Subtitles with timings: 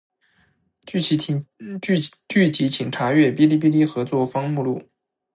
[0.87, 1.15] 具体
[2.71, 4.79] 请查阅《哔哩哔哩合作方目录》。